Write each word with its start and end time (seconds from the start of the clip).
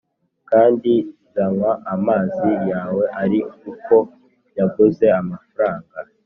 kandi 0.49 0.91
nzanywa 1.25 1.71
amazi 1.93 2.49
yawe 2.71 3.03
ari 3.21 3.39
uko 3.71 3.95
nyaguze 4.53 5.05
amafaranga. 5.21 5.97